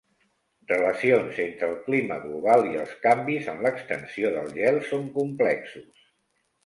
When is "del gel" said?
4.39-4.81